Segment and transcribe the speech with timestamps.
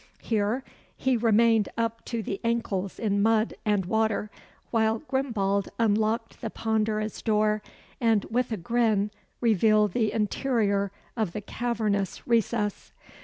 [0.23, 0.63] Here
[0.97, 4.31] he remained up to the ankles in mud and water,
[4.71, 7.61] while Grimbald unlocked the ponderous door,
[7.99, 9.11] and with a grin
[9.41, 12.93] revealed the interior of the cavernous recess.